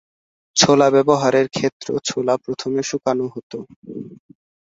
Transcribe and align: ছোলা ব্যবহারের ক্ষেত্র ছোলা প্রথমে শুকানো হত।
ছোলা 0.55 0.87
ব্যবহারের 0.95 1.47
ক্ষেত্র 1.49 1.87
ছোলা 2.05 2.33
প্রথমে 2.43 2.81
শুকানো 2.83 3.25
হত। 3.33 3.51